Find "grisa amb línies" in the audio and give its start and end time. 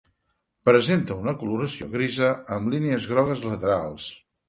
1.93-3.09